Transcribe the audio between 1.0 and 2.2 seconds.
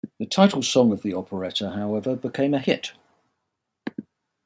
the operetta, however,